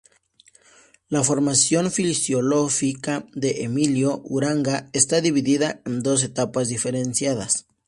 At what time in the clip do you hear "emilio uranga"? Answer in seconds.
3.65-4.89